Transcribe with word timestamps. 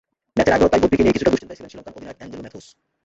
ম্যাচের 0.35 0.55
আগেও 0.55 0.71
তাই 0.71 0.81
বদ্রিকে 0.83 1.03
নিয়েই 1.03 1.15
কিছুটা 1.15 1.31
দুশ্চিন্তায় 1.33 1.57
ছিলেন 1.57 1.69
শ্রীলঙ্কান 1.71 1.93
অধিনায়ক 1.97 2.19
অ্যাঞ্জেলো 2.19 2.43
ম্যাথুস। 2.45 2.65